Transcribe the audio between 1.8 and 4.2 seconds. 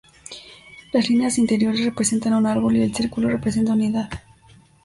representan un árbol y el círculo representa unidad.